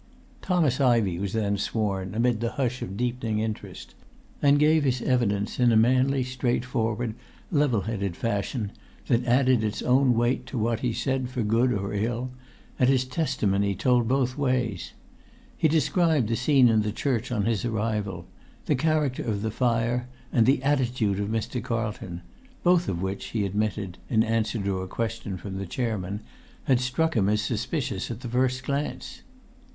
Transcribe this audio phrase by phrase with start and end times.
[0.41, 3.93] Thomas Ivey was then sworn, amid the hush of deepening interest,
[4.41, 7.13] and gave his evidence in a manly, straightforward,
[7.51, 8.71] level headed fashion,
[9.05, 12.31] that added its own weight to what he said for good or ill;
[12.79, 14.93] and his testimony told both ways.
[15.55, 18.25] He described the scene in the church on his arrival;
[18.65, 21.63] the character of the fire, and the attitude of Mr.
[21.63, 22.23] Carlton;
[22.63, 26.21] both of which, he admitted (in answer to a question from the chairman),
[26.63, 29.21] had struck him as suspicious at the first glance.